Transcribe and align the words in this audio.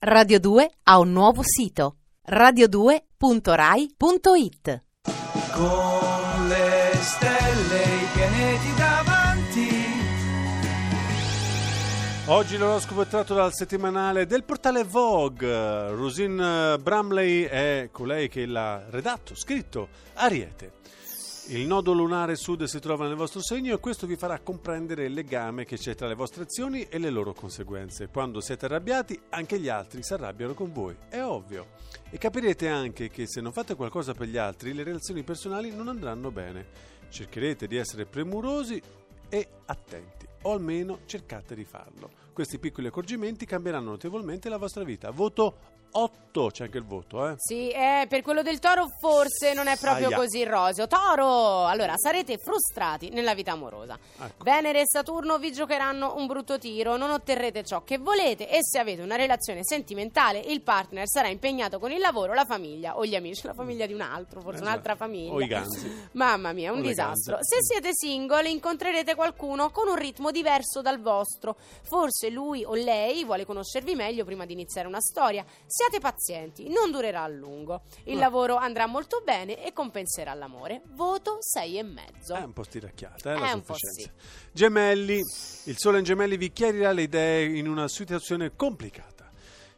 Radio 0.00 0.38
2 0.38 0.70
ha 0.84 1.00
un 1.00 1.10
nuovo 1.10 1.42
sito 1.42 1.96
radio2.rai.it 2.30 4.84
Con 5.52 6.46
le 6.46 6.92
stelle 7.00 7.82
i 7.82 8.06
pianeti 8.14 8.74
davanti. 8.76 9.68
Oggi 12.26 12.56
l'oroscopo 12.56 13.02
è 13.02 13.08
tratto 13.08 13.34
dal 13.34 13.52
settimanale 13.52 14.26
del 14.26 14.44
portale 14.44 14.84
Vogue. 14.84 15.90
Rosine 15.90 16.78
Bramley 16.78 17.42
è 17.42 17.88
colei 17.90 18.28
che 18.28 18.46
l'ha 18.46 18.84
redatto, 18.90 19.34
scritto 19.34 19.88
Ariete. 20.14 20.74
Il 21.50 21.66
nodo 21.66 21.94
lunare 21.94 22.36
sud 22.36 22.64
si 22.64 22.78
trova 22.78 23.06
nel 23.06 23.16
vostro 23.16 23.40
segno 23.40 23.74
e 23.74 23.78
questo 23.78 24.06
vi 24.06 24.16
farà 24.16 24.38
comprendere 24.38 25.06
il 25.06 25.14
legame 25.14 25.64
che 25.64 25.78
c'è 25.78 25.94
tra 25.94 26.06
le 26.06 26.14
vostre 26.14 26.42
azioni 26.42 26.82
e 26.82 26.98
le 26.98 27.08
loro 27.08 27.32
conseguenze. 27.32 28.08
Quando 28.08 28.42
siete 28.42 28.66
arrabbiati, 28.66 29.18
anche 29.30 29.58
gli 29.58 29.70
altri 29.70 30.02
si 30.02 30.12
arrabbiano 30.12 30.52
con 30.52 30.74
voi. 30.74 30.94
È 31.08 31.22
ovvio. 31.22 31.68
E 32.10 32.18
capirete 32.18 32.68
anche 32.68 33.08
che 33.08 33.26
se 33.26 33.40
non 33.40 33.52
fate 33.52 33.76
qualcosa 33.76 34.12
per 34.12 34.28
gli 34.28 34.36
altri, 34.36 34.74
le 34.74 34.82
relazioni 34.82 35.22
personali 35.22 35.74
non 35.74 35.88
andranno 35.88 36.30
bene. 36.30 36.66
Cercherete 37.08 37.66
di 37.66 37.76
essere 37.76 38.04
premurosi 38.04 38.82
e 39.30 39.48
attenti, 39.64 40.26
o 40.42 40.52
almeno 40.52 40.98
cercate 41.06 41.54
di 41.54 41.64
farlo. 41.64 42.10
Questi 42.38 42.60
piccoli 42.60 42.86
accorgimenti 42.86 43.44
cambieranno 43.46 43.90
notevolmente 43.90 44.48
la 44.48 44.58
vostra 44.58 44.84
vita. 44.84 45.10
Voto 45.10 45.56
8, 45.90 46.50
c'è 46.50 46.64
anche 46.64 46.76
il 46.76 46.84
voto, 46.84 47.26
eh? 47.28 47.34
Sì, 47.38 47.70
eh, 47.70 48.04
per 48.08 48.20
quello 48.20 48.42
del 48.42 48.58
toro 48.58 48.86
forse 49.00 49.54
non 49.54 49.66
è 49.68 49.76
proprio 49.78 50.08
Aia. 50.08 50.16
così 50.18 50.44
roseo. 50.44 50.86
Toro! 50.86 51.64
Allora, 51.64 51.94
sarete 51.96 52.36
frustrati 52.36 53.08
nella 53.08 53.34
vita 53.34 53.52
amorosa. 53.52 53.98
Ecco. 54.20 54.44
Venere 54.44 54.82
e 54.82 54.86
Saturno 54.86 55.38
vi 55.38 55.50
giocheranno 55.50 56.14
un 56.16 56.26
brutto 56.26 56.58
tiro, 56.58 56.96
non 56.98 57.10
otterrete 57.10 57.64
ciò 57.64 57.82
che 57.84 57.96
volete 57.98 58.48
e 58.50 58.58
se 58.60 58.78
avete 58.78 59.00
una 59.00 59.16
relazione 59.16 59.60
sentimentale, 59.64 60.38
il 60.40 60.60
partner 60.60 61.08
sarà 61.08 61.28
impegnato 61.28 61.78
con 61.78 61.90
il 61.90 62.00
lavoro, 62.00 62.34
la 62.34 62.44
famiglia 62.44 62.96
o 62.98 63.04
gli 63.06 63.16
amici, 63.16 63.46
la 63.46 63.54
famiglia 63.54 63.86
di 63.86 63.94
un 63.94 64.02
altro, 64.02 64.40
forse 64.42 64.58
Esatto. 64.60 64.70
un'altra 64.70 64.94
famiglia. 64.94 65.32
O 65.32 65.40
i 65.40 65.46
ganzi. 65.46 65.90
Mamma 66.12 66.52
mia, 66.52 66.70
un 66.70 66.80
O 66.80 66.82
disastro. 66.82 67.38
Se 67.40 67.56
siete 67.62 67.90
single, 67.94 68.48
incontrerete 68.50 69.14
qualcuno 69.14 69.70
con 69.70 69.88
un 69.88 69.96
ritmo 69.96 70.30
diverso 70.30 70.82
dal 70.82 71.00
vostro. 71.00 71.56
Forse 71.82 72.27
lui 72.30 72.64
o 72.64 72.74
lei 72.74 73.24
vuole 73.24 73.44
conoscervi 73.44 73.94
meglio 73.94 74.24
prima 74.24 74.46
di 74.46 74.52
iniziare 74.52 74.86
una 74.88 75.00
storia. 75.00 75.44
Siate 75.66 75.98
pazienti, 76.00 76.68
non 76.68 76.90
durerà 76.90 77.22
a 77.22 77.28
lungo. 77.28 77.82
Il 78.04 78.16
Ah. 78.16 78.20
lavoro 78.20 78.56
andrà 78.56 78.86
molto 78.86 79.22
bene 79.24 79.64
e 79.64 79.72
compenserà 79.72 80.34
l'amore. 80.34 80.82
Voto 80.94 81.38
6 81.40 81.78
e 81.78 81.82
mezzo. 81.82 82.34
È 82.34 82.42
un 82.42 82.52
po' 82.52 82.62
stiracchiata, 82.64 83.32
eh, 83.32 83.36
È 83.36 83.38
la 83.40 83.54
un 83.54 83.62
po' 83.62 83.74
sufficienza. 83.74 84.12
Gemelli, 84.52 85.18
il 85.64 85.76
sole 85.78 85.98
in 85.98 86.04
gemelli 86.04 86.36
vi 86.36 86.52
chiarirà 86.52 86.92
le 86.92 87.02
idee 87.02 87.44
in 87.56 87.68
una 87.68 87.88
situazione 87.88 88.54
complicata. 88.56 89.30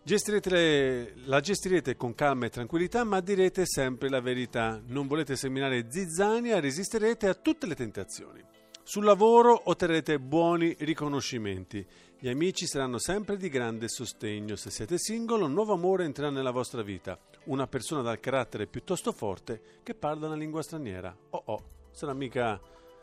Gestirete 0.03 1.13
la 1.27 1.41
gestirete 1.41 1.95
con 1.97 2.15
calma 2.15 2.47
e 2.47 2.49
tranquillità, 2.51 3.05
ma 3.05 3.21
direte 3.21 3.67
sempre 3.67 4.09
la 4.09 4.21
verità. 4.21 4.81
Non 4.87 5.07
volete 5.07 5.37
seminare 5.37 5.87
zizzania, 5.91 6.59
resisterete 6.59 7.29
a 7.29 7.35
tutte 7.35 7.67
le 7.67 7.75
tentazioni. 7.75 8.43
Sul 8.91 9.05
lavoro 9.05 9.63
otterrete 9.67 10.19
buoni 10.19 10.75
riconoscimenti. 10.81 11.87
Gli 12.19 12.29
amici 12.29 12.67
saranno 12.67 12.99
sempre 12.99 13.37
di 13.37 13.49
grande 13.49 13.89
sostegno. 13.89 14.57
Se 14.57 14.69
siete 14.69 14.99
single, 14.99 15.45
un 15.45 15.53
nuovo 15.53 15.75
amore 15.75 16.05
entrerà 16.05 16.29
nella 16.29 16.51
vostra 16.51 16.83
vita. 16.83 17.17
Una 17.45 17.69
persona 17.69 18.03
dal 18.03 18.19
carattere 18.19 18.67
piuttosto 18.67 19.13
forte 19.13 19.63
che 19.85 19.95
parla 19.95 20.27
una 20.27 20.35
lingua 20.35 20.63
straniera. 20.63 21.17
Oh 21.31 21.43
oh, 21.45 21.63
sarà 21.93 22.15
mica 22.15 22.61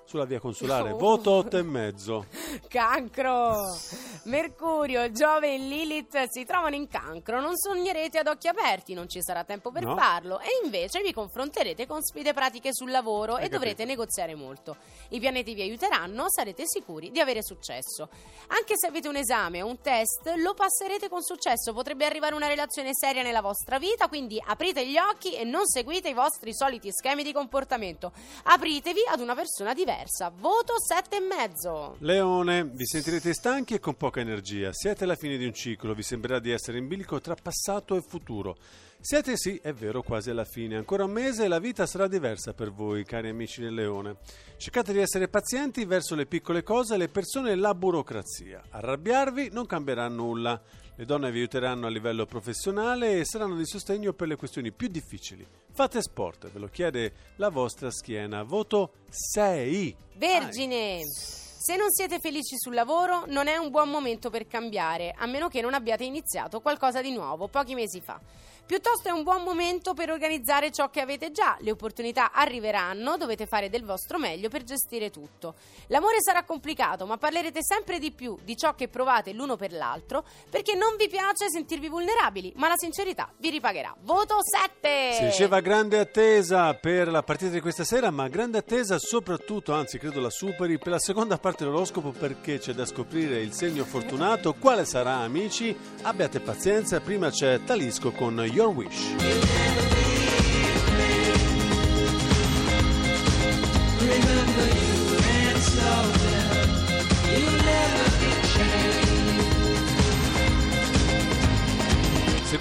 sulla 0.07 0.25
via 0.25 0.39
consolare. 0.39 0.89
No. 0.91 0.97
Voto 0.97 1.31
8 1.31 1.57
e 1.57 1.61
mezzo. 1.63 2.25
Cancro! 2.67 3.75
Mercurio, 4.23 5.11
Giove 5.11 5.53
e 5.53 5.57
Lilith 5.57 6.23
si 6.29 6.45
trovano 6.45 6.75
in 6.75 6.87
cancro. 6.87 7.39
Non 7.41 7.55
sognerete 7.57 8.17
ad 8.19 8.27
occhi 8.27 8.47
aperti, 8.47 8.93
non 8.93 9.09
ci 9.09 9.21
sarà 9.21 9.43
tempo 9.43 9.71
per 9.71 9.83
No. 9.83 9.95
farlo. 9.95 10.39
E 10.39 10.47
invece 10.63 11.01
vi 11.01 11.11
confronterete 11.13 11.85
con 11.85 12.01
sfide 12.01 12.33
pratiche 12.33 12.73
sul 12.73 12.89
lavoro 12.91 13.35
Hai 13.35 13.45
e 13.45 13.49
dovrete 13.49 13.83
capito. 13.83 13.89
negoziare 13.89 14.35
molto. 14.35 14.77
I 15.09 15.19
pianeti 15.19 15.53
vi 15.53 15.61
aiuteranno, 15.61 16.25
sarete 16.29 16.63
sicuri 16.65 17.11
di 17.11 17.19
avere 17.19 17.43
successo. 17.43 18.09
Anche 18.47 18.73
se 18.75 18.87
avete 18.87 19.07
un 19.07 19.15
esame 19.17 19.61
o 19.61 19.67
un 19.67 19.79
test, 19.81 20.31
lo 20.37 20.53
passerete 20.53 21.09
con 21.09 21.21
successo. 21.21 21.73
Potrebbe 21.73 22.05
arrivare 22.05 22.33
una 22.35 22.47
relazione 22.47 22.89
seria 22.93 23.23
nella 23.23 23.41
vostra 23.41 23.77
vita, 23.77 24.07
quindi 24.07 24.41
aprite 24.45 24.85
gli 24.87 24.97
occhi 24.97 25.35
e 25.35 25.43
non 25.43 25.65
seguite 25.65 26.09
i 26.09 26.13
vostri 26.13 26.53
soliti 26.53 26.89
schemi 26.91 27.23
di 27.23 27.33
comportamento. 27.33 28.11
Apritevi 28.43 29.01
ad 29.09 29.19
una 29.19 29.35
persona 29.35 29.73
diversa. 29.73 29.95
Voto 30.37 30.73
7 30.79 31.15
e 31.15 31.19
mezzo. 31.19 31.95
Leone, 31.99 32.65
vi 32.65 32.85
sentirete 32.85 33.33
stanchi 33.33 33.73
e 33.73 33.79
con 33.79 33.95
poca 33.95 34.19
energia. 34.19 34.71
Siete 34.71 35.05
alla 35.05 35.15
fine 35.15 35.37
di 35.37 35.45
un 35.45 35.53
ciclo, 35.53 35.93
vi 35.93 36.03
sembrerà 36.03 36.39
di 36.39 36.51
essere 36.51 36.77
in 36.77 36.87
bilico 36.87 37.19
tra 37.19 37.35
passato 37.35 37.95
e 37.95 38.01
futuro. 38.01 38.57
Siete 38.99 39.37
sì, 39.37 39.59
è 39.61 39.73
vero, 39.73 40.03
quasi 40.03 40.29
alla 40.29 40.45
fine. 40.45 40.75
Ancora 40.75 41.05
un 41.05 41.11
mese 41.11 41.45
e 41.45 41.47
la 41.47 41.59
vita 41.59 41.85
sarà 41.85 42.07
diversa 42.07 42.53
per 42.53 42.71
voi, 42.71 43.05
cari 43.05 43.29
amici 43.29 43.61
del 43.61 43.73
Leone. 43.73 44.17
Cercate 44.57 44.93
di 44.93 44.99
essere 44.99 45.29
pazienti 45.29 45.85
verso 45.85 46.13
le 46.13 46.25
piccole 46.25 46.61
cose, 46.61 46.97
le 46.97 47.07
persone 47.07 47.51
e 47.51 47.55
la 47.55 47.73
burocrazia. 47.73 48.63
Arrabbiarvi 48.69 49.49
non 49.51 49.65
cambierà 49.65 50.07
nulla. 50.07 50.61
Le 50.95 51.05
donne 51.05 51.31
vi 51.31 51.39
aiuteranno 51.39 51.87
a 51.87 51.89
livello 51.89 52.25
professionale 52.25 53.19
e 53.19 53.25
saranno 53.25 53.55
di 53.55 53.65
sostegno 53.65 54.13
per 54.13 54.27
le 54.27 54.35
questioni 54.35 54.71
più 54.71 54.87
difficili. 54.87 55.45
Fate 55.77 56.01
sport, 56.01 56.49
ve 56.49 56.57
lo 56.57 56.69
chiede 56.69 57.13
la 57.35 57.49
vostra 57.49 57.91
schiena. 57.91 58.41
Voto 58.41 58.93
6. 59.11 59.95
Vergine! 60.15 61.01
Se 61.03 61.75
non 61.75 61.91
siete 61.91 62.17
felici 62.17 62.55
sul 62.57 62.73
lavoro, 62.73 63.25
non 63.27 63.45
è 63.45 63.57
un 63.57 63.69
buon 63.69 63.91
momento 63.91 64.31
per 64.31 64.47
cambiare, 64.47 65.13
a 65.15 65.27
meno 65.27 65.49
che 65.49 65.61
non 65.61 65.75
abbiate 65.75 66.03
iniziato 66.03 66.61
qualcosa 66.61 66.99
di 66.99 67.11
nuovo 67.11 67.47
pochi 67.47 67.75
mesi 67.75 68.01
fa. 68.01 68.19
Piuttosto 68.67 69.07
è 69.07 69.11
un 69.11 69.23
buon 69.23 69.43
momento 69.43 69.93
per 69.93 70.11
organizzare 70.11 70.73
ciò 70.73 70.89
che 70.89 70.99
avete 70.99 71.31
già. 71.31 71.55
Le 71.61 71.71
opportunità 71.71 72.33
arriveranno, 72.33 73.15
dovete 73.15 73.45
fare 73.45 73.69
del 73.69 73.85
vostro 73.85 74.19
meglio 74.19 74.49
per 74.49 74.63
gestire 74.63 75.09
tutto. 75.09 75.55
L'amore 75.87 76.17
sarà 76.19 76.43
complicato, 76.43 77.05
ma 77.05 77.15
parlerete 77.15 77.63
sempre 77.63 77.97
di 77.97 78.11
più 78.11 78.37
di 78.43 78.57
ciò 78.57 78.75
che 78.75 78.89
provate 78.89 79.31
l'uno 79.31 79.55
per 79.55 79.71
l'altro, 79.71 80.25
perché 80.49 80.75
non 80.75 80.97
vi 80.97 81.07
piace 81.07 81.49
sentirvi 81.49 81.87
vulnerabili, 81.87 82.51
ma 82.57 82.67
la 82.67 82.75
sincerità 82.75 83.31
vi 83.37 83.51
ripagherà. 83.51 83.95
Voto 84.01 84.39
7! 84.41 85.13
Si 85.13 85.23
diceva 85.23 85.61
grande 85.61 85.99
attesa 85.99 86.73
per 86.73 87.07
la 87.07 87.23
partita 87.23 87.51
di 87.51 87.61
questa 87.61 87.85
sera, 87.85 88.11
ma 88.11 88.27
grande 88.27 88.57
attesa 88.57 88.99
soprattutto, 88.99 89.71
anzi 89.71 89.97
credo 89.97 90.19
la 90.19 90.29
superi, 90.29 90.77
per 90.77 90.89
la 90.89 90.99
seconda 90.99 91.37
parte 91.37 91.63
dell'oroscopo 91.63 92.11
perché 92.11 92.59
c'è 92.59 92.73
da 92.73 92.85
scoprire 92.85 93.39
il 93.39 93.53
segno 93.53 93.85
fortunato. 93.85 94.55
Quale 94.55 94.83
sarà, 94.83 95.19
amici? 95.19 95.73
Abbiate 96.01 96.41
pazienza, 96.41 96.99
prima 96.99 97.29
c'è 97.29 97.63
Talisco 97.63 98.11
con 98.11 98.45
Your 98.57 98.71
Wish. 98.71 99.13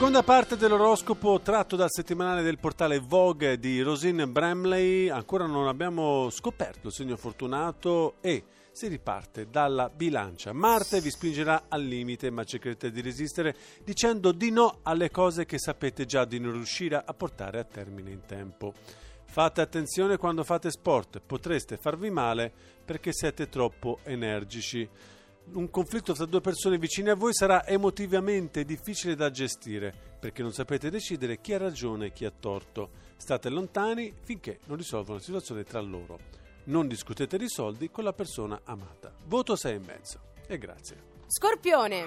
Seconda 0.06 0.24
parte 0.24 0.56
dell'oroscopo 0.56 1.40
tratto 1.40 1.74
dal 1.74 1.90
settimanale 1.90 2.42
del 2.42 2.60
portale 2.60 3.00
Vogue 3.00 3.58
di 3.58 3.82
Rosine 3.82 4.28
Bramley. 4.28 5.08
Ancora 5.08 5.46
non 5.46 5.66
abbiamo 5.66 6.30
scoperto 6.30 6.86
il 6.86 6.92
segno 6.92 7.16
fortunato 7.16 8.14
e 8.20 8.44
si 8.70 8.86
riparte 8.86 9.50
dalla 9.50 9.90
bilancia. 9.90 10.52
Marte 10.52 11.00
vi 11.00 11.10
spingerà 11.10 11.64
al 11.66 11.82
limite, 11.82 12.30
ma 12.30 12.44
cercherete 12.44 12.92
di 12.92 13.00
resistere 13.00 13.56
dicendo 13.82 14.30
di 14.30 14.52
no 14.52 14.78
alle 14.84 15.10
cose 15.10 15.44
che 15.44 15.58
sapete 15.58 16.04
già 16.06 16.24
di 16.24 16.38
non 16.38 16.52
riuscire 16.52 17.02
a 17.04 17.12
portare 17.12 17.58
a 17.58 17.64
termine 17.64 18.12
in 18.12 18.24
tempo. 18.26 18.74
Fate 19.24 19.60
attenzione 19.60 20.18
quando 20.18 20.44
fate 20.44 20.70
sport, 20.70 21.20
potreste 21.26 21.78
farvi 21.78 22.10
male 22.10 22.52
perché 22.84 23.12
siete 23.12 23.48
troppo 23.48 23.98
energici. 24.04 24.88
Un 25.52 25.70
conflitto 25.70 26.12
tra 26.12 26.26
due 26.26 26.40
persone 26.40 26.76
vicine 26.76 27.10
a 27.10 27.14
voi 27.14 27.32
sarà 27.32 27.66
emotivamente 27.66 28.64
difficile 28.64 29.14
da 29.14 29.30
gestire 29.30 29.94
perché 30.18 30.42
non 30.42 30.52
sapete 30.52 30.90
decidere 30.90 31.40
chi 31.40 31.54
ha 31.54 31.58
ragione 31.58 32.06
e 32.06 32.12
chi 32.12 32.24
ha 32.24 32.32
torto. 32.32 32.90
State 33.16 33.48
lontani 33.48 34.12
finché 34.22 34.58
non 34.66 34.76
risolvono 34.76 35.18
la 35.18 35.22
situazione 35.22 35.62
tra 35.62 35.80
loro. 35.80 36.18
Non 36.64 36.88
discutete 36.88 37.38
di 37.38 37.48
soldi 37.48 37.90
con 37.90 38.04
la 38.04 38.12
persona 38.12 38.60
amata. 38.64 39.14
Voto 39.26 39.54
6 39.54 39.74
e 39.74 39.78
mezzo. 39.78 40.20
E 40.48 40.58
grazie. 40.58 41.15
Scorpione! 41.28 42.04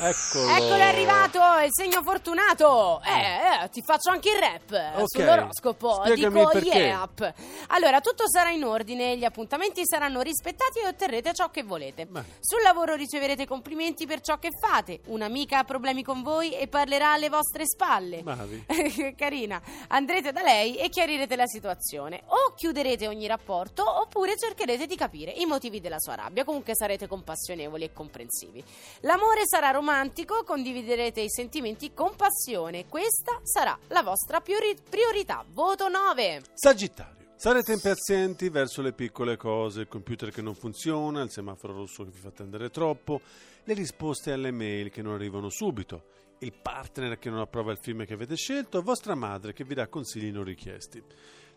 Eccolo. 0.00 0.48
Eccolo 0.48 0.74
è 0.76 0.80
arrivato 0.80 1.38
il 1.64 1.68
segno 1.70 2.02
fortunato. 2.02 3.00
Eh, 3.04 3.64
eh, 3.64 3.68
ti 3.68 3.82
faccio 3.82 4.10
anche 4.10 4.30
il 4.30 4.38
rap 4.38 4.72
eh, 4.72 5.00
Ok. 5.00 5.08
sull'oroscopo. 5.10 6.00
Spiegami 6.04 6.38
Dico 6.38 6.48
perché. 6.50 6.78
yeah. 6.78 7.02
up. 7.02 7.34
Allora, 7.68 8.00
tutto 8.00 8.24
sarà 8.28 8.50
in 8.50 8.64
ordine, 8.64 9.16
gli 9.16 9.24
appuntamenti 9.24 9.82
saranno 9.84 10.22
rispettati 10.22 10.80
e 10.80 10.88
otterrete 10.88 11.34
ciò 11.34 11.50
che 11.50 11.62
volete. 11.62 12.06
Beh. 12.06 12.22
Sul 12.40 12.62
lavoro 12.62 12.94
riceverete 12.94 13.46
complimenti 13.46 14.06
per 14.06 14.22
ciò 14.22 14.38
che 14.38 14.48
fate. 14.58 15.00
Un'amica 15.06 15.58
ha 15.58 15.64
problemi 15.64 16.02
con 16.02 16.22
voi 16.22 16.56
e 16.56 16.66
parlerà 16.66 17.12
alle 17.12 17.28
vostre 17.28 17.66
spalle. 17.66 18.22
Bravi. 18.22 18.64
Carina. 19.16 19.60
Andrete 19.88 20.32
da 20.32 20.42
lei 20.42 20.76
e 20.78 20.88
chiarirete 20.88 21.36
la 21.36 21.46
situazione. 21.46 22.22
O 22.28 22.54
chiuderete 22.56 23.06
ogni 23.06 23.26
rapporto 23.26 23.84
oppure 24.00 24.36
cercherete 24.36 24.86
di 24.86 24.96
capire 24.96 25.30
i 25.32 25.44
motivi 25.44 25.80
della 25.80 25.98
sua 26.00 26.14
rabbia. 26.16 26.44
Comunque 26.44 26.74
sarete 26.74 27.06
compassionevoli 27.06 27.84
e 27.84 27.92
comprensivi. 27.92 28.61
Positivi. 28.62 29.00
L'amore 29.00 29.42
sarà 29.44 29.70
romantico, 29.70 30.44
condividerete 30.44 31.20
i 31.20 31.28
sentimenti 31.28 31.92
con 31.92 32.14
passione. 32.16 32.86
Questa 32.86 33.40
sarà 33.42 33.76
la 33.88 34.02
vostra 34.02 34.40
priori- 34.40 34.76
priorità. 34.88 35.44
Voto 35.50 35.88
9. 35.88 36.42
Sagittario. 36.54 37.20
Sarete 37.36 37.72
impazienti 37.72 38.48
verso 38.50 38.82
le 38.82 38.92
piccole 38.92 39.36
cose, 39.36 39.80
il 39.80 39.88
computer 39.88 40.30
che 40.30 40.42
non 40.42 40.54
funziona, 40.54 41.22
il 41.22 41.30
semaforo 41.30 41.74
rosso 41.74 42.04
che 42.04 42.10
vi 42.10 42.20
fa 42.20 42.28
attendere 42.28 42.70
troppo, 42.70 43.20
le 43.64 43.74
risposte 43.74 44.30
alle 44.30 44.52
mail 44.52 44.90
che 44.90 45.02
non 45.02 45.14
arrivano 45.14 45.50
subito, 45.50 46.04
il 46.38 46.52
partner 46.52 47.18
che 47.18 47.30
non 47.30 47.40
approva 47.40 47.72
il 47.72 47.78
film 47.78 48.06
che 48.06 48.14
avete 48.14 48.36
scelto, 48.36 48.80
vostra 48.82 49.16
madre 49.16 49.52
che 49.52 49.64
vi 49.64 49.74
dà 49.74 49.88
consigli 49.88 50.30
non 50.30 50.44
richiesti. 50.44 51.02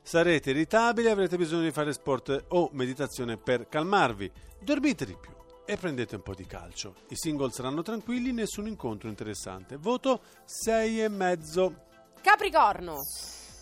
Sarete 0.02 0.50
irritabili 0.50 1.07
e 1.07 1.12
avrete 1.12 1.38
bisogno 1.38 1.62
di 1.62 1.72
fare 1.72 1.94
sport 1.94 2.46
o 2.50 2.69
meditazione 2.74 3.38
per 3.38 3.69
calmarvi. 3.69 4.31
Dormite 4.60 5.06
di 5.06 5.16
più 5.19 5.44
e 5.65 5.77
prendete 5.77 6.15
un 6.15 6.21
po' 6.21 6.33
di 6.33 6.45
calcio. 6.45 6.95
I 7.09 7.15
single 7.15 7.51
saranno 7.51 7.81
tranquilli, 7.81 8.31
nessun 8.31 8.67
incontro 8.67 9.09
interessante. 9.09 9.77
Voto 9.77 10.21
6,5. 10.45 11.73
Capricorno. 12.21 13.01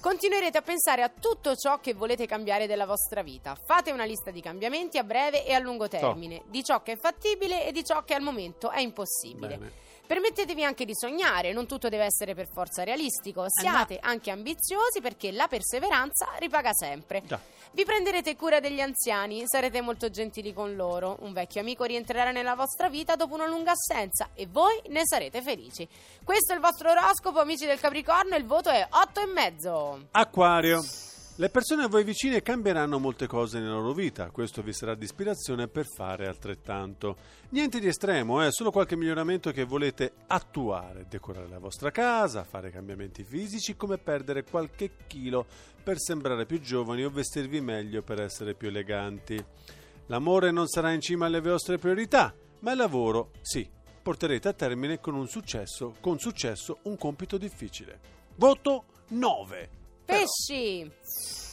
Continuerete 0.04 0.58
a 0.58 0.62
pensare 0.62 1.02
a 1.02 1.08
tutto 1.10 1.56
ciò 1.56 1.80
che 1.80 1.94
volete 1.94 2.26
cambiare 2.26 2.68
della 2.68 2.86
vostra 2.86 3.24
vita. 3.24 3.56
Fate 3.56 3.92
una 3.92 4.04
lista 4.04 4.32
di 4.32 4.42
cambiamenti 4.42 4.98
a 4.98 5.04
breve 5.04 5.46
e 5.46 5.54
a 5.54 5.60
lungo 5.60 5.88
termine, 5.88 6.44
di 6.50 6.62
ciò 6.62 6.82
che 6.82 6.92
è 6.92 6.98
fattibile 6.98 7.66
e 7.66 7.72
di 7.72 7.86
ciò 7.86 8.04
che 8.04 8.14
al 8.14 8.22
momento 8.22 8.70
è 8.70 8.82
impossibile. 8.82 9.58
Bene. 9.58 9.72
Permettetevi 10.06 10.64
anche 10.64 10.86
di 10.86 10.94
sognare, 10.94 11.54
non 11.54 11.66
tutto 11.66 11.90
deve 11.90 12.04
essere 12.04 12.36
per 12.36 12.48
forza 12.52 12.84
realistico. 12.84 13.46
Siate 13.48 14.00
anche 14.02 14.32
ambiziosi 14.32 15.02
perché 15.02 15.32
la 15.32 15.48
perseveranza 15.48 16.28
ripaga 16.40 16.74
sempre. 16.74 17.24
Già. 17.26 17.40
Vi 17.72 17.86
prenderete 17.86 18.36
cura 18.36 18.60
degli 18.60 18.82
anziani, 18.82 19.44
sarete 19.48 19.82
molto 19.82 20.10
gentili 20.10 20.54
con 20.54 20.76
loro. 20.76 21.18
Un 21.22 21.34
vecchio 21.34 21.62
amico 21.62 21.86
rientrerà 21.86 22.32
nella 22.32 22.54
vostra 22.54 22.90
vita 22.90 23.16
dopo 23.16 23.34
una 23.34 23.48
lunga 23.48 23.72
assenza 23.72 24.30
e 24.36 24.46
voi 24.46 24.80
ne 24.90 25.02
sarete 25.06 25.42
felici. 25.42 25.88
Questo 26.24 26.52
è 26.52 26.56
il 26.56 26.62
vostro 26.62 26.92
oroscopo, 26.92 27.40
amici 27.40 27.66
del 27.66 27.80
Capricorno, 27.80 28.36
il 28.36 28.46
voto 28.46 28.70
è 28.70 28.86
8 28.88 29.22
e 29.22 29.26
mezzo. 29.26 30.08
Acquario. 30.12 30.84
Le 31.38 31.50
persone 31.50 31.82
a 31.82 31.88
voi 31.88 32.04
vicine 32.04 32.44
cambieranno 32.44 33.00
molte 33.00 33.26
cose 33.26 33.58
nella 33.58 33.74
loro 33.74 33.92
vita, 33.92 34.30
questo 34.30 34.62
vi 34.62 34.72
sarà 34.72 34.94
di 34.94 35.06
ispirazione 35.06 35.68
per 35.68 35.88
fare 35.88 36.28
altrettanto. 36.28 37.16
Niente 37.50 37.80
di 37.80 37.88
estremo, 37.88 38.40
è 38.42 38.52
solo 38.52 38.70
qualche 38.70 38.96
miglioramento 38.96 39.50
che 39.50 39.64
volete 39.64 40.14
attuare, 40.28 41.08
decorare 41.10 41.48
la 41.48 41.58
vostra 41.58 41.90
casa, 41.90 42.44
fare 42.44 42.70
cambiamenti 42.70 43.24
fisici 43.24 43.76
come 43.76 43.98
perdere 43.98 44.44
qualche 44.44 44.92
chilo 45.08 45.48
per 45.84 45.98
sembrare 45.98 46.46
più 46.46 46.62
giovani 46.62 47.04
o 47.04 47.10
vestirvi 47.10 47.62
meglio 47.62 48.04
per 48.04 48.22
essere 48.22 48.54
più 48.54 48.68
eleganti. 48.68 49.44
L'amore 50.08 50.52
non 50.52 50.68
sarà 50.68 50.92
in 50.92 51.02
cima 51.02 51.26
alle 51.26 51.42
vostre 51.42 51.80
priorità, 51.80 52.32
ma 52.60 52.74
il 52.74 52.78
lavoro 52.78 53.32
sì, 53.42 53.68
porterete 54.04 54.50
a 54.50 54.54
termine 54.54 55.00
con 55.00 55.16
un 55.16 55.28
successo, 55.28 55.96
con 56.00 56.20
successo 56.20 56.78
un 56.84 56.96
compito 56.96 57.40
difficile. 57.40 58.00
Voto 58.36 58.84
9. 59.08 59.82
Pesci! 60.06 60.92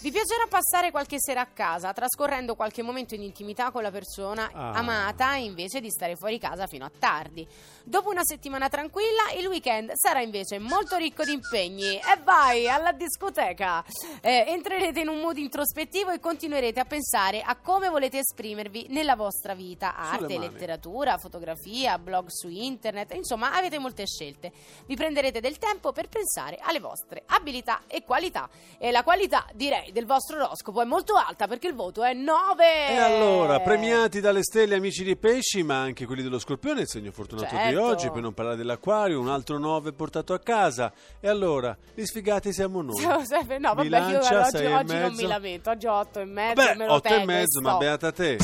Vi 0.03 0.11
piacerà 0.11 0.47
passare 0.49 0.91
qualche 0.91 1.17
sera 1.19 1.43
a 1.43 1.47
casa, 1.47 1.93
trascorrendo 1.93 2.55
qualche 2.55 2.81
momento 2.81 3.15
in 3.15 3.21
intimità 3.23 3.71
con 3.71 3.83
la 3.83 3.91
persona 3.91 4.51
Ah. 4.51 4.71
amata 4.73 5.35
invece 5.35 5.81
di 5.81 5.91
stare 5.91 6.17
fuori 6.17 6.39
casa 6.39 6.67
fino 6.67 6.87
a 6.87 6.91
tardi. 6.99 7.47
Dopo 7.85 8.09
una 8.09 8.25
settimana 8.25 8.71
tranquilla, 8.71 9.31
il 9.37 9.47
weekend 9.47 9.93
sarà 9.95 10.23
invece 10.23 10.59
molto 10.59 10.97
ricco 10.97 11.23
di 11.23 11.33
impegni. 11.33 11.97
E 11.97 12.19
vai 12.25 12.67
alla 12.67 12.93
discoteca! 12.93 13.85
Eh, 14.23 14.47
entrerete 14.49 15.01
in 15.01 15.09
un 15.09 15.21
mood 15.21 15.37
introspettivo 15.37 16.11
e 16.11 16.19
continuerete 16.19 16.81
a 16.81 16.87
pensare 16.87 17.43
a 17.43 17.57
come 17.57 17.91
volete 17.91 18.21
esprimervi 18.21 18.87
nella 18.89 19.17
vostra 19.17 19.53
vita: 19.55 19.95
arte, 19.95 20.39
letteratura, 20.39 21.19
fotografia, 21.19 21.99
blog 21.99 22.29
su 22.29 22.49
internet. 22.49 23.13
Insomma, 23.13 23.53
avete 23.53 23.79
molte 23.79 24.07
scelte. 24.07 24.51
Vi 24.87 24.97
prenderete 24.97 25.41
del 25.41 25.59
tempo 25.59 25.93
per 25.93 26.09
pensare 26.09 26.57
alle 26.63 26.81
vostre 26.81 27.23
abilità 27.27 27.83
e 27.87 28.03
qualità. 28.03 28.49
E 28.83 28.91
la 28.91 29.03
qualità, 29.03 29.45
direi, 29.53 29.93
del 29.93 30.07
vostro 30.07 30.37
oroscopo 30.37 30.81
è 30.81 30.85
molto 30.87 31.15
alta 31.15 31.47
perché 31.47 31.69
il 31.69 31.75
voto 31.75 32.03
è 32.03 32.15
9. 32.15 32.89
E 32.89 32.97
allora, 32.97 33.61
premiati 33.61 34.21
dalle 34.21 34.43
stelle 34.43 34.75
amici 34.77 35.05
di 35.05 35.17
pesci, 35.17 35.63
ma 35.63 35.81
anche 35.81 36.07
quelli 36.07 36.23
dello 36.23 36.39
scorpione, 36.39 36.81
il 36.81 36.89
segno 36.89 37.13
fortunato 37.13 37.55
di 37.55 37.61
Certo. 37.61 37.85
oggi, 37.85 38.11
per 38.11 38.23
non 38.23 38.33
parlare 38.33 38.57
dell'acquario, 38.57 39.21
un 39.21 39.29
altro 39.29 39.59
9 39.59 39.93
portato 39.93 40.33
a 40.33 40.39
casa. 40.39 40.93
E 41.21 41.29
allora, 41.29 41.77
gli 41.95 42.05
sfigati 42.05 42.53
siamo 42.55 42.81
noi. 42.81 43.03
No, 43.03 43.19
vabbè, 43.19 43.59
io 43.59 43.75
Bilancia, 43.75 44.19
guarda, 44.19 44.41
oggi, 44.41 44.57
sei 44.57 44.67
e 44.67 44.75
oggi 44.75 44.93
non 44.95 45.03
mezzo. 45.03 45.23
mi 45.23 45.29
lamento, 45.29 45.71
oggi 45.71 45.87
ho 45.87 45.93
8 45.99 46.21
e 46.21 46.25
mezzo, 46.25 46.63
Beh, 46.63 46.75
me 46.77 46.87
lo 46.87 46.93
8 46.95 47.09
e 47.09 47.25
mezzo, 47.27 47.61
ma 47.61 47.77
beata 47.77 48.13
te. 48.13 48.39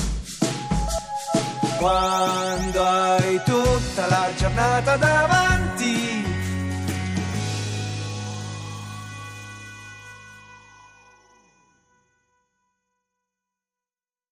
Quando 1.79 2.85
hai 2.85 3.41
tutta 3.45 4.07
la 4.09 4.29
giornata 4.37 4.97
davanti. 4.97 6.16